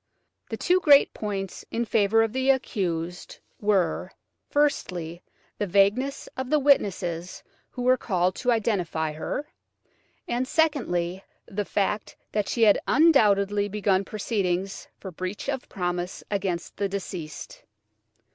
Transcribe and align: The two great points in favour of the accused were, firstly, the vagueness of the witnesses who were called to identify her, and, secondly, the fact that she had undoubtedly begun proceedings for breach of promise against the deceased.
The 0.49 0.57
two 0.57 0.79
great 0.79 1.13
points 1.13 1.63
in 1.69 1.85
favour 1.85 2.23
of 2.23 2.33
the 2.33 2.49
accused 2.49 3.37
were, 3.59 4.11
firstly, 4.49 5.21
the 5.59 5.67
vagueness 5.67 6.27
of 6.35 6.49
the 6.49 6.57
witnesses 6.57 7.43
who 7.69 7.83
were 7.83 7.97
called 7.97 8.33
to 8.37 8.49
identify 8.51 9.11
her, 9.13 9.45
and, 10.27 10.47
secondly, 10.47 11.23
the 11.45 11.65
fact 11.65 12.15
that 12.31 12.49
she 12.49 12.63
had 12.63 12.79
undoubtedly 12.87 13.69
begun 13.69 14.03
proceedings 14.03 14.87
for 14.97 15.11
breach 15.11 15.47
of 15.47 15.69
promise 15.69 16.23
against 16.31 16.77
the 16.77 16.89
deceased. 16.89 17.61